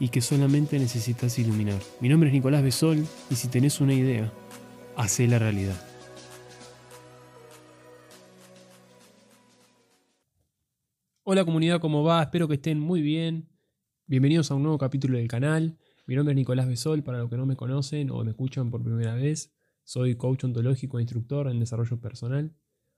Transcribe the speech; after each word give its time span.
y 0.00 0.08
que 0.08 0.20
solamente 0.20 0.78
necesitas 0.78 1.38
iluminar. 1.38 1.80
Mi 2.00 2.08
nombre 2.08 2.28
es 2.28 2.34
Nicolás 2.34 2.62
Besol 2.62 3.04
y 3.30 3.34
si 3.34 3.48
tenés 3.48 3.80
una 3.80 3.94
idea, 3.94 4.32
hacé 4.96 5.26
la 5.26 5.38
realidad. 5.38 5.80
Hola 11.24 11.44
comunidad, 11.44 11.80
¿cómo 11.80 12.04
va? 12.04 12.22
Espero 12.22 12.48
que 12.48 12.54
estén 12.54 12.80
muy 12.80 13.02
bien. 13.02 13.50
Bienvenidos 14.06 14.50
a 14.50 14.54
un 14.54 14.62
nuevo 14.62 14.78
capítulo 14.78 15.18
del 15.18 15.28
canal. 15.28 15.76
Mi 16.06 16.14
nombre 16.14 16.32
es 16.32 16.36
Nicolás 16.36 16.66
Besol, 16.66 17.02
para 17.02 17.18
los 17.18 17.28
que 17.28 17.36
no 17.36 17.44
me 17.44 17.56
conocen 17.56 18.10
o 18.10 18.24
me 18.24 18.30
escuchan 18.30 18.70
por 18.70 18.82
primera 18.82 19.14
vez. 19.14 19.52
Soy 19.84 20.14
coach 20.14 20.44
ontológico 20.44 20.98
e 20.98 21.02
instructor 21.02 21.48
en 21.48 21.60
desarrollo 21.60 22.00
personal. 22.00 22.54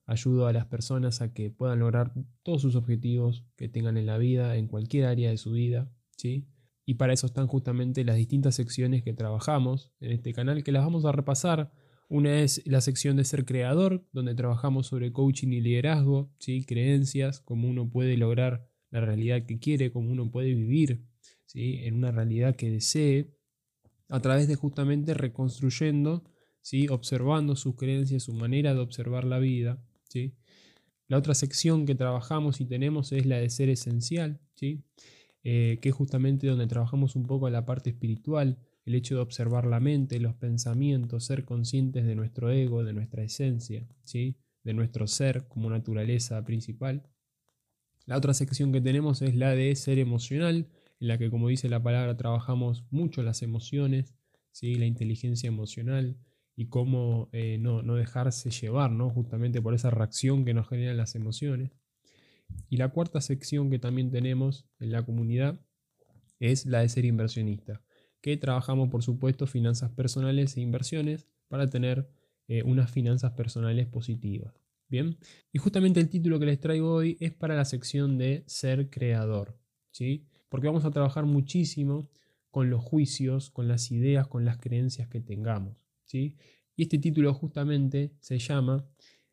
Ayudo 0.07 0.47
a 0.47 0.53
las 0.53 0.67
personas 0.67 1.21
a 1.21 1.33
que 1.33 1.51
puedan 1.51 1.81
lograr 1.81 2.13
todos 2.45 2.63
sus 2.63 2.77
objetivos 2.77 3.45
que 3.57 3.69
tengan 3.69 3.97
en 3.97 4.07
la 4.07 4.19
vida, 4.19 4.57
en 4.57 4.69
cualquier 4.69 5.07
área 5.07 5.31
de 5.31 5.37
su 5.37 5.51
vida. 5.51 5.91
¿sí? 6.17 6.47
Y 6.85 6.95
para 6.95 7.13
eso 7.13 7.27
están 7.27 7.47
justamente 7.47 8.05
las 8.05 8.17
distintas 8.17 8.55
secciones 8.55 9.03
que 9.03 9.13
trabajamos 9.13 9.93
en 10.01 10.13
este 10.13 10.33
canal, 10.33 10.65
que 10.65 10.73
las 10.73 10.85
vamos 10.85 11.05
a 11.05 11.13
repasar. 11.13 11.73
Una 12.09 12.41
es 12.41 12.63
la 12.67 12.81
sección 12.81 13.17
de 13.17 13.25
ser 13.25 13.45
creador, 13.45 14.05
donde 14.13 14.35
trabajamos 14.35 14.89
sobre 14.89 15.13
coaching 15.13 15.49
y 15.49 15.61
liderazgo, 15.61 16.33
¿sí? 16.39 16.65
creencias, 16.65 17.41
cómo 17.41 17.69
uno 17.69 17.89
puede 17.89 18.17
lograr 18.17 18.67
la 18.91 19.01
realidad 19.01 19.47
que 19.47 19.61
quiere, 19.61 19.93
cómo 19.93 20.11
uno 20.11 20.31
puede 20.31 20.53
vivir 20.53 21.05
¿sí? 21.47 21.79
en 21.85 21.95
una 21.95 22.11
realidad 22.11 22.57
que 22.57 22.71
desee, 22.71 23.31
a 24.09 24.21
través 24.21 24.49
de 24.49 24.57
justamente 24.57 25.15
reconstruyendo, 25.15 26.25
¿sí? 26.63 26.89
observando 26.89 27.55
sus 27.55 27.77
creencias, 27.77 28.25
su 28.25 28.33
manera 28.33 28.75
de 28.75 28.81
observar 28.81 29.25
la 29.25 29.39
vida. 29.39 29.81
¿sí? 30.09 30.35
La 31.11 31.19
otra 31.19 31.35
sección 31.35 31.87
que 31.87 31.97
trabajamos 31.97 32.61
y 32.61 32.67
tenemos 32.67 33.11
es 33.11 33.27
la 33.27 33.39
de 33.39 33.51
ser 33.51 33.69
esencial, 33.69 34.41
¿sí? 34.55 34.85
Eh, 35.43 35.79
que 35.81 35.89
es 35.89 35.95
justamente 35.95 36.47
donde 36.47 36.67
trabajamos 36.67 37.17
un 37.17 37.27
poco 37.27 37.49
la 37.49 37.65
parte 37.65 37.91
espiritual, 37.91 38.59
el 38.85 38.95
hecho 38.95 39.15
de 39.15 39.23
observar 39.23 39.67
la 39.67 39.81
mente, 39.81 40.21
los 40.21 40.35
pensamientos, 40.35 41.25
ser 41.25 41.45
conscientes 41.45 42.05
de 42.05 42.15
nuestro 42.15 42.51
ego, 42.51 42.85
de 42.85 42.93
nuestra 42.93 43.23
esencia, 43.23 43.89
¿sí? 44.05 44.37
de 44.65 44.75
nuestro 44.75 45.07
ser 45.07 45.49
como 45.49 45.71
naturaleza 45.71 46.45
principal. 46.45 47.09
La 48.05 48.19
otra 48.19 48.35
sección 48.35 48.73
que 48.73 48.81
tenemos 48.81 49.23
es 49.23 49.35
la 49.35 49.55
de 49.55 49.75
ser 49.77 49.99
emocional, 49.99 50.69
en 51.01 51.09
la 51.09 51.17
que 51.17 51.31
como 51.31 51.49
dice 51.49 51.71
la 51.71 51.83
palabra 51.83 52.17
trabajamos 52.17 52.85
mucho 52.91 53.23
las 53.23 53.43
emociones, 53.43 54.15
¿sí? 54.53 54.75
la 54.75 54.87
inteligencia 54.87 55.49
emocional 55.49 56.19
y 56.55 56.67
cómo 56.67 57.31
eh, 57.33 57.57
no, 57.59 57.83
no, 57.83 57.95
dejarse 57.95 58.51
llevar 58.51 58.91
¿no? 58.91 59.09
justamente 59.09 59.63
por 59.63 59.73
esa 59.73 59.89
reacción 59.89 60.45
que 60.45 60.53
nos 60.53 60.69
generan 60.69 60.99
las 60.99 61.15
emociones. 61.15 61.71
Y 62.69 62.77
la 62.77 62.89
cuarta 62.89 63.21
sección 63.21 63.71
que 63.71 63.79
también 63.79 64.11
tenemos 64.11 64.67
en 64.79 64.93
la 64.93 65.05
comunidad 65.05 65.61
es 66.39 66.67
la 66.67 66.81
de 66.81 66.89
ser 66.89 67.05
inversionista, 67.05 67.83
que 68.21 68.37
trabajamos 68.37 68.89
por 68.89 69.03
supuesto 69.03 69.47
finanzas 69.47 69.91
personales 69.91 70.57
e 70.57 70.61
inversiones 70.61 71.27
para 71.49 71.69
tener 71.69 72.09
eh, 72.49 72.63
unas 72.63 72.91
finanzas 72.91 73.33
personales 73.33 73.87
positivas. 73.87 74.55
Bien, 74.89 75.19
y 75.53 75.59
justamente 75.59 76.01
el 76.01 76.09
título 76.09 76.41
que 76.41 76.47
les 76.47 76.59
traigo 76.59 76.93
hoy 76.93 77.17
es 77.21 77.33
para 77.33 77.55
la 77.55 77.65
sección 77.65 78.19
de 78.19 78.43
ser 78.47 78.91
creador, 78.91 79.57
¿sí? 79.93 80.27
Porque 80.49 80.67
vamos 80.67 80.85
a 80.85 80.91
trabajar 80.91 81.27
muchísimo 81.27 82.11
con 82.51 82.71
los 82.71 82.83
juicios, 82.83 83.51
con 83.51 83.69
las 83.69 83.93
ideas, 83.93 84.27
con 84.27 84.45
las 84.45 84.59
creencias 84.59 85.07
que 85.07 85.21
tengamos, 85.21 85.77
¿sí? 86.05 86.37
Y 86.75 86.83
este 86.83 86.99
título 86.99 87.33
justamente 87.35 88.17
se 88.19 88.41
llama 88.41 88.85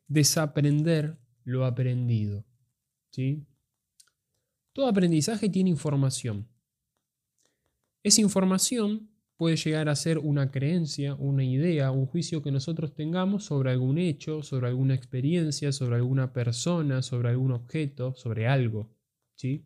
Desaprender 0.06 1.18
lo 1.42 1.64
aprendido. 1.64 2.44
¿Sí? 3.10 3.46
Todo 4.72 4.88
aprendizaje 4.88 5.48
tiene 5.48 5.70
información. 5.70 6.48
Esa 8.02 8.20
información 8.20 9.10
puede 9.36 9.56
llegar 9.56 9.88
a 9.88 9.96
ser 9.96 10.18
una 10.18 10.50
creencia, 10.50 11.14
una 11.14 11.44
idea, 11.44 11.92
un 11.92 12.06
juicio 12.06 12.42
que 12.42 12.50
nosotros 12.50 12.94
tengamos 12.94 13.44
sobre 13.44 13.70
algún 13.70 13.98
hecho, 13.98 14.42
sobre 14.42 14.68
alguna 14.68 14.94
experiencia, 14.94 15.72
sobre 15.72 15.96
alguna 15.96 16.32
persona, 16.32 17.02
sobre 17.02 17.30
algún 17.30 17.52
objeto, 17.52 18.14
sobre 18.14 18.48
algo. 18.48 18.90
¿sí? 19.36 19.64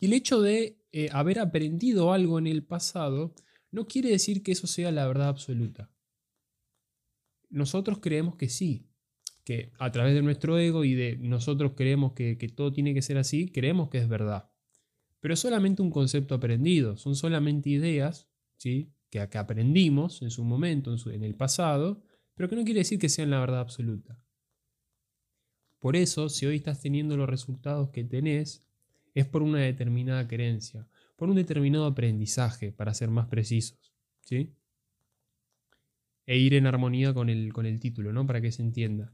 Y 0.00 0.06
el 0.06 0.12
hecho 0.14 0.40
de 0.40 0.82
eh, 0.92 1.08
haber 1.12 1.38
aprendido 1.38 2.12
algo 2.12 2.38
en 2.40 2.48
el 2.48 2.64
pasado 2.64 3.34
no 3.70 3.86
quiere 3.86 4.10
decir 4.10 4.42
que 4.42 4.52
eso 4.52 4.66
sea 4.66 4.90
la 4.90 5.06
verdad 5.06 5.28
absoluta. 5.28 5.90
Nosotros 7.50 7.98
creemos 8.00 8.34
que 8.34 8.48
sí, 8.48 8.89
que 9.44 9.72
a 9.78 9.90
través 9.90 10.14
de 10.14 10.22
nuestro 10.22 10.58
ego 10.58 10.84
y 10.84 10.94
de 10.94 11.16
nosotros 11.18 11.72
creemos 11.76 12.12
que, 12.12 12.36
todo 12.54 12.72
tiene 12.72 12.94
que 12.94 13.02
ser 13.02 13.18
así, 13.18 13.50
creemos 13.50 13.88
que 13.88 13.98
es 13.98 14.08
verdad. 14.08 14.50
Pero 15.20 15.34
es 15.34 15.40
solamente 15.40 15.82
un 15.82 15.90
concepto 15.90 16.34
aprendido, 16.34 16.96
son 16.96 17.14
solamente 17.14 17.70
ideas 17.70 18.28
¿sí? 18.56 18.92
que, 19.10 19.26
que 19.28 19.38
aprendimos 19.38 20.22
en 20.22 20.30
su 20.30 20.44
momento, 20.44 20.92
en, 20.92 21.14
en 21.14 21.24
el 21.24 21.34
pasado, 21.34 22.02
pero 22.34 22.48
que 22.48 22.56
no 22.56 22.64
quiere 22.64 22.80
decir 22.80 22.98
que 22.98 23.08
sean 23.08 23.30
la 23.30 23.40
verdad 23.40 23.60
absoluta. 23.60 24.18
Por 25.78 25.96
eso, 25.96 26.28
si 26.28 26.46
hoy 26.46 26.56
estás 26.56 26.80
teniendo 26.80 27.16
los 27.16 27.28
resultados 27.28 27.90
que 27.90 28.04
tenés, 28.04 28.64
es 29.14 29.26
por 29.26 29.42
una 29.42 29.60
determinada 29.60 30.26
creencia, 30.28 30.86
por 31.16 31.28
un 31.28 31.36
determinado 31.36 31.86
aprendizaje, 31.86 32.72
para 32.72 32.94
ser 32.94 33.10
más 33.10 33.26
precisos. 33.28 33.92
¿sí? 34.20 34.54
E 36.26 36.38
ir 36.38 36.54
en 36.54 36.66
armonía 36.66 37.12
con 37.12 37.28
el, 37.28 37.52
con 37.52 37.66
el 37.66 37.80
título, 37.80 38.12
¿no? 38.12 38.26
Para 38.26 38.40
que 38.40 38.52
se 38.52 38.62
entienda. 38.62 39.12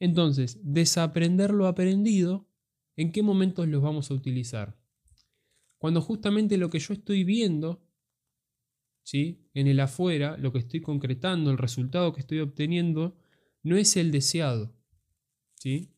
Entonces, 0.00 0.58
desaprender 0.62 1.52
lo 1.52 1.66
aprendido, 1.66 2.46
¿en 2.96 3.12
qué 3.12 3.22
momentos 3.22 3.66
los 3.68 3.82
vamos 3.82 4.10
a 4.10 4.14
utilizar? 4.14 4.76
Cuando 5.78 6.00
justamente 6.00 6.58
lo 6.58 6.70
que 6.70 6.78
yo 6.78 6.94
estoy 6.94 7.24
viendo, 7.24 7.82
¿sí? 9.02 9.48
en 9.54 9.66
el 9.66 9.80
afuera, 9.80 10.36
lo 10.36 10.52
que 10.52 10.58
estoy 10.58 10.80
concretando, 10.80 11.50
el 11.50 11.58
resultado 11.58 12.12
que 12.12 12.20
estoy 12.20 12.40
obteniendo, 12.40 13.16
no 13.62 13.76
es 13.76 13.96
el 13.96 14.10
deseado. 14.10 14.74
¿sí? 15.54 15.90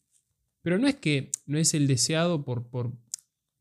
Pero 0.62 0.78
no 0.78 0.86
es 0.86 0.96
que 0.96 1.30
no 1.46 1.58
es 1.58 1.74
el 1.74 1.86
deseado 1.86 2.44
por, 2.44 2.68
por 2.68 2.92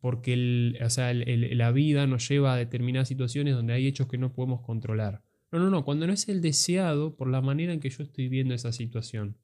porque 0.01 0.37
la 0.37 1.71
vida 1.71 2.07
nos 2.07 2.27
lleva 2.27 2.53
a 2.53 2.57
determinadas 2.57 3.09
situaciones 3.09 3.53
donde 3.53 3.73
hay 3.73 3.85
hechos 3.85 4.07
que 4.07 4.17
no 4.17 4.31
podemos 4.31 4.61
controlar. 4.61 5.23
No, 5.51 5.59
no, 5.59 5.69
no, 5.69 5.83
cuando 5.83 6.07
no 6.07 6.13
es 6.13 6.29
el 6.29 6.41
deseado 6.41 7.15
por 7.17 7.29
la 7.29 7.41
manera 7.41 7.73
en 7.73 7.79
que 7.79 7.89
yo 7.89 8.03
estoy 8.03 8.29
viendo 8.29 8.53
esa 8.53 8.71
situación. 8.71 9.35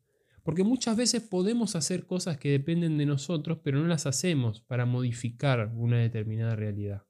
Porque 0.46 0.64
muchas 0.64 0.96
veces 0.96 1.24
podemos 1.24 1.76
hacer 1.76 2.06
cosas 2.06 2.38
que 2.38 2.52
dependen 2.52 3.00
de 3.00 3.08
nosotros, 3.08 3.62
pero 3.64 3.80
no 3.80 3.88
las 3.88 4.06
hacemos 4.06 4.62
para 4.62 4.86
modificar 4.86 5.72
una 5.74 5.98
determinada 5.98 6.56
realidad, 6.56 7.08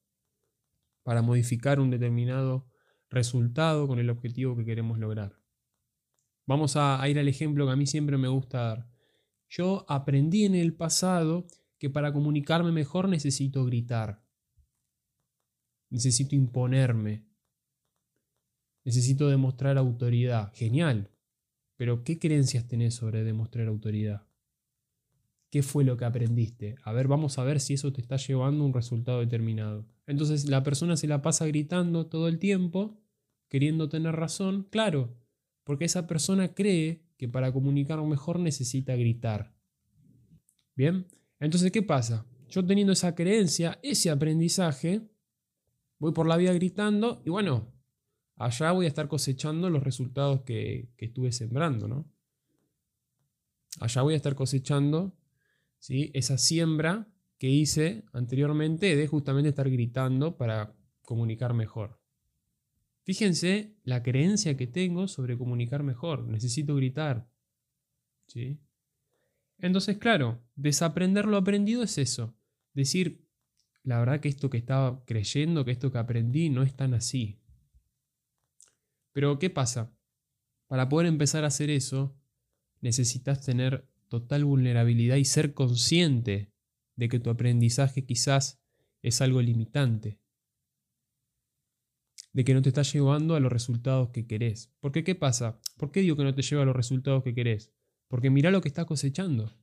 para 1.03 1.21
modificar 1.21 1.81
un 1.81 1.89
determinado 1.89 2.65
resultado 3.09 3.89
con 3.89 3.99
el 3.99 4.09
objetivo 4.09 4.55
que 4.55 4.63
queremos 4.63 4.99
lograr. 4.99 5.37
Vamos 6.47 6.77
a, 6.77 7.05
ir 7.09 7.19
al 7.19 7.27
ejemplo 7.27 7.65
que 7.65 7.73
a 7.73 7.75
mí 7.75 7.85
siempre 7.85 8.17
me 8.17 8.29
gusta 8.29 8.61
dar. 8.61 8.89
Yo 9.49 9.85
aprendí 9.89 10.45
en 10.45 10.55
el 10.55 10.73
pasado 10.73 11.45
que 11.77 11.89
para 11.89 12.13
comunicarme 12.13 12.71
mejor 12.71 13.09
necesito 13.09 13.65
gritar, 13.65 14.23
necesito 15.89 16.35
imponerme, 16.35 17.27
necesito 18.85 19.27
demostrar 19.27 19.77
autoridad. 19.77 20.53
Genial, 20.53 21.11
pero 21.77 22.03
¿qué 22.03 22.19
creencias 22.19 22.67
tenés 22.67 22.95
sobre 22.95 23.23
demostrar 23.23 23.67
autoridad? 23.67 24.27
¿Qué 25.49 25.63
fue 25.63 25.83
lo 25.83 25.97
que 25.97 26.05
aprendiste? 26.05 26.75
A 26.83 26.91
ver, 26.91 27.07
vamos 27.07 27.37
a 27.37 27.43
ver 27.43 27.59
si 27.59 27.75
eso 27.75 27.93
te 27.93 28.01
está 28.01 28.17
llevando 28.17 28.63
a 28.63 28.67
un 28.67 28.73
resultado 28.73 29.19
determinado. 29.19 29.85
Entonces 30.07 30.49
la 30.49 30.63
persona 30.63 30.97
se 30.97 31.07
la 31.07 31.21
pasa 31.21 31.45
gritando 31.47 32.07
todo 32.07 32.27
el 32.27 32.39
tiempo, 32.39 32.99
queriendo 33.47 33.89
tener 33.89 34.15
razón, 34.15 34.67
claro, 34.69 35.15
porque 35.63 35.85
esa 35.85 36.07
persona 36.07 36.53
cree 36.53 37.05
que 37.17 37.27
para 37.27 37.51
comunicar 37.51 37.99
mejor 38.03 38.39
necesita 38.39 38.95
gritar. 38.95 39.53
Bien, 40.75 41.07
entonces, 41.39 41.71
¿qué 41.71 41.81
pasa? 41.81 42.25
Yo 42.49 42.65
teniendo 42.65 42.93
esa 42.93 43.15
creencia, 43.15 43.79
ese 43.81 44.09
aprendizaje, 44.09 45.01
voy 45.99 46.11
por 46.11 46.27
la 46.27 46.37
vida 46.37 46.53
gritando 46.53 47.21
y 47.25 47.29
bueno, 47.29 47.71
allá 48.37 48.71
voy 48.71 48.85
a 48.85 48.89
estar 48.89 49.07
cosechando 49.07 49.69
los 49.69 49.83
resultados 49.83 50.41
que, 50.41 50.89
estuve 50.97 51.31
sembrando, 51.31 51.87
¿no? 51.87 52.11
Allá 53.79 54.01
voy 54.01 54.13
a 54.13 54.17
estar 54.17 54.35
cosechando 54.35 55.17
¿sí? 55.79 56.11
esa 56.13 56.37
siembra 56.37 57.07
que 57.37 57.49
hice 57.49 58.05
anteriormente 58.13 58.95
de 58.95 59.07
justamente 59.07 59.49
estar 59.49 59.69
gritando 59.69 60.37
para 60.37 60.73
comunicar 61.01 61.53
mejor. 61.53 61.99
Fíjense 63.03 63.75
la 63.83 64.01
creencia 64.01 64.57
que 64.57 64.65
tengo 64.65 65.07
sobre 65.07 65.37
comunicar 65.37 65.83
mejor. 65.83 66.25
Necesito 66.27 66.75
gritar. 66.75 67.29
¿Sí? 68.27 68.59
Entonces, 69.59 69.97
claro, 69.97 70.41
desaprender 70.55 71.25
lo 71.25 71.37
aprendido 71.37 71.83
es 71.83 71.97
eso. 71.97 72.35
Decir, 72.73 73.25
la 73.83 73.99
verdad 73.99 74.19
que 74.19 74.29
esto 74.29 74.49
que 74.49 74.57
estaba 74.57 75.03
creyendo, 75.05 75.65
que 75.65 75.71
esto 75.71 75.91
que 75.91 75.97
aprendí 75.99 76.49
no 76.49 76.63
es 76.63 76.75
tan 76.75 76.93
así. 76.93 77.39
Pero, 79.15 79.39
¿qué 79.39 79.49
pasa? 79.49 79.97
Para 80.67 80.89
poder 80.89 81.07
empezar 81.07 81.45
a 81.45 81.47
hacer 81.47 81.69
eso, 81.69 82.19
necesitas 82.81 83.39
tener 83.45 83.89
total 84.09 84.43
vulnerabilidad 84.43 85.15
y 85.15 85.23
ser 85.23 85.53
consciente 85.53 86.51
de 86.97 87.07
que 87.07 87.21
tu 87.21 87.29
aprendizaje 87.29 88.05
quizás 88.05 88.61
es 89.01 89.21
algo 89.21 89.41
limitante. 89.41 90.19
De 92.33 92.43
que 92.43 92.53
no 92.53 92.61
te 92.61 92.67
está 92.67 92.81
llevando 92.81 93.35
a 93.35 93.39
los 93.39 93.53
resultados 93.53 94.09
que 94.09 94.27
querés. 94.27 94.75
Porque 94.81 95.05
¿qué 95.05 95.15
pasa? 95.15 95.61
¿Por 95.77 95.93
qué 95.93 96.01
digo 96.01 96.17
que 96.17 96.25
no 96.25 96.35
te 96.35 96.41
lleva 96.41 96.63
a 96.63 96.65
los 96.65 96.75
resultados 96.75 97.23
que 97.23 97.33
querés? 97.33 97.73
Porque 98.09 98.29
mira 98.29 98.51
lo 98.51 98.59
que 98.59 98.67
estás 98.67 98.85
cosechando. 98.85 99.57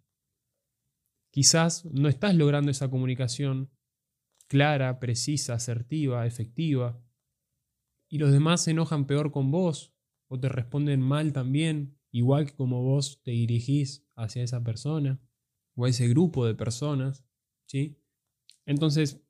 Quizás 1.30 1.84
no 1.84 2.08
estás 2.08 2.34
logrando 2.34 2.70
esa 2.70 2.88
comunicación 2.88 3.70
clara, 4.48 4.98
precisa, 4.98 5.52
asertiva, 5.52 6.26
efectiva. 6.26 7.04
Y 8.12 8.18
los 8.18 8.30
demás 8.30 8.62
se 8.62 8.72
enojan 8.72 9.06
peor 9.06 9.32
con 9.32 9.50
vos 9.50 9.94
o 10.28 10.38
te 10.38 10.50
responden 10.50 11.00
mal 11.00 11.32
también, 11.32 11.96
igual 12.10 12.44
que 12.44 12.54
como 12.54 12.82
vos 12.82 13.22
te 13.22 13.30
dirigís 13.30 14.06
hacia 14.16 14.42
esa 14.42 14.62
persona 14.62 15.18
o 15.76 15.86
a 15.86 15.88
ese 15.88 16.08
grupo 16.08 16.44
de 16.44 16.54
personas. 16.54 17.24
¿sí? 17.64 17.96
Entonces, 18.66 19.24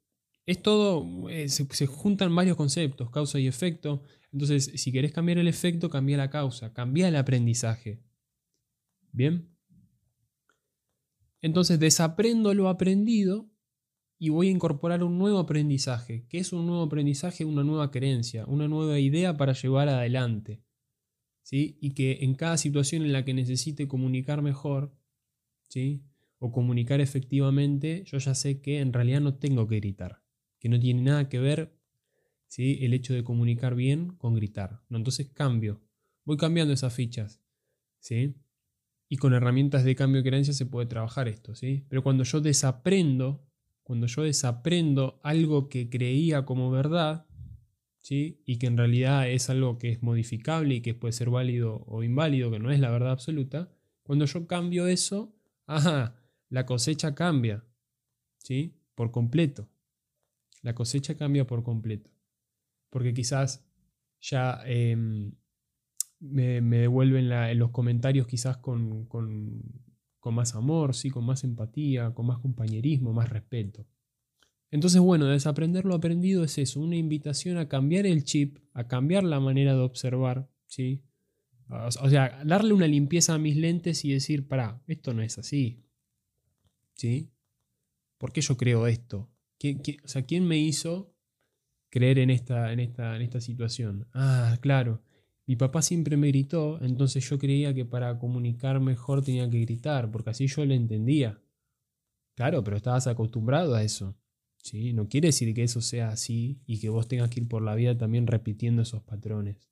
es 0.46 0.61
todo, 0.62 1.29
eh, 1.29 1.49
se, 1.49 1.64
se, 1.73 1.87
juntan 1.87 2.34
varios 2.34 2.56
conceptos, 2.56 3.08
causa 3.11 3.38
y 3.38 3.46
efecto. 3.46 4.02
Entonces, 4.32 4.73
si 4.75 4.90
querés 4.90 5.12
cambiar 5.12 5.38
el 5.38 5.46
efecto, 5.46 5.88
cambia 5.88 6.17
la 6.17 6.29
causa, 6.29 6.73
cambia 6.73 7.06
el 7.06 7.14
aprendizaje. 7.14 8.02
¿Bien? 9.12 9.49
Entonces 11.40 11.79
desaprendo 11.79 12.52
lo 12.52 12.69
aprendido 12.69 13.49
y 14.22 14.28
voy 14.28 14.46
a 14.46 14.50
incorporar 14.52 15.02
un 15.02 15.19
nuevo 15.19 15.40
aprendizaje. 15.40 16.26
¿Qué 16.28 16.38
es 16.38 16.52
un 16.52 16.64
nuevo 16.64 16.84
aprendizaje? 16.84 17.44
Una 17.44 17.64
nueva 17.64 17.90
creencia, 17.90 18.46
una 18.46 18.69
nueva 18.69 19.00
idea 19.00 19.36
para 19.36 19.52
llevar 19.52 19.88
adelante. 19.88 20.62
¿sí? 21.42 21.76
Y 21.80 21.90
que 21.94 22.19
en 22.20 22.36
cada 22.36 22.56
situación 22.56 23.02
en 23.02 23.12
la 23.12 23.24
que 23.24 23.34
necesite 23.34 23.88
comunicar 23.88 24.40
mejor, 24.40 24.96
¿sí? 25.69 26.04
o 26.38 26.52
comunicar 26.52 27.00
efectivamente, 27.00 28.04
yo 28.06 28.19
ya 28.19 28.36
sé 28.36 28.60
que 28.60 28.78
en 28.78 28.92
realidad 28.92 29.20
no 29.20 29.34
tengo 29.34 29.66
que 29.66 29.80
gritar, 29.80 30.22
que 30.60 30.69
no 30.69 30.78
tiene 30.78 31.02
nada 31.02 31.28
que 31.28 31.40
ver 31.40 31.76
¿sí? 32.46 32.78
el 32.82 32.94
hecho 32.94 33.14
de 33.14 33.24
comunicar 33.24 33.74
bien 33.74 34.12
con 34.19 34.36
gritar. 34.36 34.84
¿no? 34.88 34.98
Entonces 34.98 35.30
cambio, 35.30 35.82
voy 36.24 36.36
cambiando 36.36 36.72
esas 36.72 36.94
fichas. 36.94 37.42
¿sí? 37.98 38.36
Y 39.08 39.16
con 39.16 39.34
herramientas 39.34 39.82
de 39.82 39.96
cambio 39.96 40.22
de 40.22 40.28
creencia 40.28 40.54
se 40.54 40.66
puede 40.66 40.86
trabajar 40.86 41.26
esto, 41.26 41.56
¿sí? 41.56 41.86
Pero 41.88 42.04
cuando 42.04 42.22
yo 42.22 42.40
desaprendo, 42.40 43.44
cuando 43.82 44.06
yo 44.06 44.23
desaprendo 44.23 45.20
algo 45.23 45.69
que 45.69 45.90
creía 45.90 46.44
como 46.44 46.70
verdad, 46.70 47.26
¿sí? 47.99 48.43
Y 48.46 48.58
que 48.58 48.67
en 48.67 48.76
realidad 48.76 49.29
es 49.29 49.50
algo 49.50 49.79
que 49.79 49.90
es 49.90 50.02
modificable 50.02 50.76
y 50.76 50.81
que 50.81 50.94
puede 50.94 51.12
ser 51.12 51.31
válido 51.31 51.84
o 51.87 52.02
inválido, 52.02 52.50
que 52.50 52.58
no 52.58 52.70
es 52.70 52.81
la 52.81 52.90
verdad 52.90 53.12
absoluta, 53.12 53.70
cuando 54.02 54.25
yo 54.25 54.46
cambio 54.46 54.87
eso, 54.87 55.34
ajá, 55.67 56.17
la 56.49 56.67
cosecha 56.67 57.14
cambia, 57.14 57.64
¿sí? 58.38 58.76
Por 58.94 59.11
completo. 59.11 59.69
La 60.62 60.75
cosecha 60.75 61.17
cambia 61.17 61.46
por 61.46 61.62
completo. 61.62 62.11
Porque 62.90 63.14
quizás 63.14 63.67
ya 64.20 64.61
em, 64.67 65.32
me, 66.20 66.61
devuelven 66.61 67.32
en 67.32 67.58
los 67.58 67.70
comentarios 67.70 68.26
quizás 68.26 68.58
con, 68.58 69.08
más 70.30 70.54
amor, 70.54 70.94
¿sí? 70.94 71.10
con 71.10 71.24
más 71.24 71.44
empatía, 71.44 72.10
con 72.14 72.26
más 72.26 72.38
compañerismo, 72.38 73.12
más 73.12 73.28
respeto. 73.28 73.86
Entonces, 74.70 75.00
bueno, 75.00 75.26
desaprender 75.26 75.84
lo 75.84 75.94
aprendido 75.94 76.44
es 76.44 76.56
eso, 76.56 76.80
una 76.80 76.96
invitación 76.96 77.58
a 77.58 77.69
cambiar 77.69 78.06
el 78.06 78.24
chip, 78.24 78.58
a 78.72 78.88
cambiar 78.88 79.22
la 79.24 79.40
manera 79.40 79.74
de 79.74 79.80
observar, 79.80 80.48
¿sí? 80.66 81.02
O 81.69 82.08
sea, 82.08 82.42
darle 82.44 82.72
una 82.72 82.86
limpieza 82.86 83.34
a 83.34 83.38
mis 83.38 83.56
lentes 83.56 84.04
y 84.04 84.12
decir, 84.12 84.46
para, 84.46 84.82
esto 84.86 85.12
no 85.12 85.22
es 85.22 85.38
así, 85.38 85.82
¿sí? 86.94 87.30
¿Por 88.19 88.32
qué 88.32 88.40
yo 88.40 88.56
creo 88.56 88.86
esto? 88.86 89.28
sea, 90.04 90.22
¿quién 90.22 90.46
me 90.46 90.58
hizo 90.58 91.14
creer 91.90 92.19
en 92.19 92.30
esta, 92.30 92.72
en, 92.72 92.80
esta, 92.80 93.16
en 93.16 93.22
esta 93.22 93.40
situación? 93.40 94.06
Ah, 94.14 94.58
claro, 94.60 95.02
mi 95.47 95.56
papá 95.56 95.83
siempre 95.83 96.17
me 96.17 96.29
gritó, 96.29 96.81
entonces 96.83 97.29
yo 97.29 97.39
creía 97.39 97.75
que 97.75 97.85
para 97.85 98.19
comunicar 98.19 98.81
mejor 98.81 99.25
tenía 99.25 99.49
que 99.50 99.61
gritar, 99.61 100.11
porque 100.11 100.31
así 100.31 100.47
yo 100.47 100.65
lo 100.65 100.75
entendía. 100.75 101.43
Claro, 102.35 102.62
pero 102.62 102.77
estabas 102.77 103.06
acostumbrado 103.06 103.75
a 103.75 103.83
eso. 103.83 104.17
¿sí? 104.56 104.93
No 104.93 105.09
quiere 105.09 105.29
decir 105.29 105.53
que 105.55 105.65
eso 105.65 105.81
sea 105.81 106.11
así 106.11 106.62
y 106.67 106.79
que 106.79 106.89
vos 106.89 107.09
tengas 107.09 107.31
que 107.31 107.41
ir 107.41 107.49
por 107.49 107.62
la 107.62 107.75
vida 107.75 107.97
también 107.97 108.27
repitiendo 108.27 108.83
esos 108.83 109.03
patrones. 109.03 109.69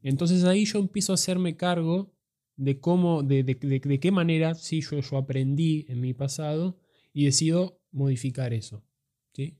Entonces 0.00 0.44
ahí 0.44 0.64
yo 0.64 0.78
empiezo 0.78 1.12
a 1.12 1.14
hacerme 1.14 1.56
cargo 1.56 2.14
de 2.56 2.80
cómo, 2.80 3.22
de, 3.22 3.42
de, 3.42 4.00
qué 4.00 4.10
manera 4.10 4.54
sí, 4.54 4.80
yo, 4.80 5.00
yo 5.00 5.16
aprendí 5.16 5.86
en 5.88 6.00
mi 6.00 6.14
pasado 6.14 6.78
y 7.12 7.24
decido 7.24 7.80
modificar 7.90 8.52
eso. 8.52 8.84
¿sí? 9.32 9.58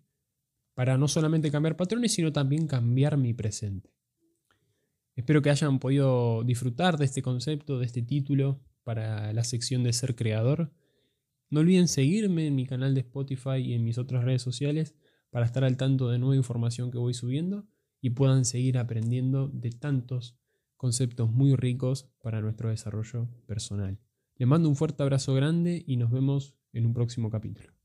Para 0.74 0.96
no 0.96 1.08
solamente 1.08 1.50
cambiar 1.50 1.76
patrones, 1.76 2.12
sino 2.12 2.32
también 2.32 2.66
cambiar 2.66 3.16
mi 3.16 3.34
presente. 3.34 3.90
Espero 5.14 5.42
que 5.42 5.50
hayan 5.50 5.78
podido 5.78 6.42
disfrutar 6.44 6.96
de 6.96 7.04
este 7.04 7.22
concepto, 7.22 7.78
de 7.78 7.86
este 7.86 8.02
título 8.02 8.60
para 8.82 9.32
la 9.32 9.44
sección 9.44 9.82
de 9.82 9.92
ser 9.92 10.14
creador. 10.14 10.72
No 11.50 11.60
olviden 11.60 11.88
seguirme 11.88 12.46
en 12.46 12.54
mi 12.54 12.66
canal 12.66 12.94
de 12.94 13.00
Spotify 13.00 13.58
y 13.58 13.74
en 13.74 13.84
mis 13.84 13.98
otras 13.98 14.24
redes 14.24 14.42
sociales 14.42 14.94
para 15.30 15.46
estar 15.46 15.64
al 15.64 15.76
tanto 15.76 16.08
de 16.08 16.18
nueva 16.18 16.36
información 16.36 16.90
que 16.90 16.98
voy 16.98 17.14
subiendo 17.14 17.66
y 18.00 18.10
puedan 18.10 18.44
seguir 18.44 18.78
aprendiendo 18.78 19.48
de 19.48 19.70
tantos 19.70 20.38
conceptos 20.76 21.30
muy 21.30 21.54
ricos 21.54 22.10
para 22.22 22.40
nuestro 22.40 22.70
desarrollo 22.70 23.28
personal. 23.46 23.98
Les 24.36 24.48
mando 24.48 24.68
un 24.68 24.76
fuerte 24.76 25.02
abrazo 25.02 25.34
grande 25.34 25.84
y 25.86 25.96
nos 25.96 26.10
vemos 26.10 26.56
en 26.72 26.86
un 26.86 26.94
próximo 26.94 27.30
capítulo. 27.30 27.81